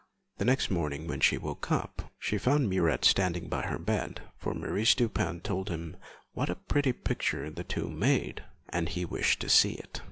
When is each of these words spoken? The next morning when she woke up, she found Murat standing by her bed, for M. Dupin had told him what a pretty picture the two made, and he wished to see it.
The 0.39 0.45
next 0.45 0.71
morning 0.71 1.05
when 1.05 1.19
she 1.19 1.37
woke 1.37 1.71
up, 1.71 2.11
she 2.17 2.39
found 2.39 2.67
Murat 2.71 3.05
standing 3.05 3.47
by 3.47 3.61
her 3.67 3.77
bed, 3.77 4.21
for 4.35 4.49
M. 4.51 4.83
Dupin 4.97 5.25
had 5.35 5.43
told 5.43 5.69
him 5.69 5.95
what 6.33 6.49
a 6.49 6.55
pretty 6.55 6.91
picture 6.91 7.51
the 7.51 7.63
two 7.63 7.87
made, 7.87 8.43
and 8.69 8.89
he 8.89 9.05
wished 9.05 9.41
to 9.41 9.47
see 9.49 9.73
it. 9.73 9.99